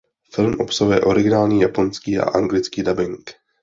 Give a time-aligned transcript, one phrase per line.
[0.31, 3.29] Film obsahuje originální japonský a anglický dabing.